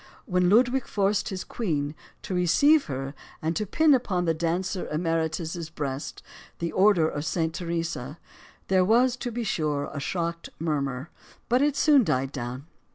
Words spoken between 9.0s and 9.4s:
to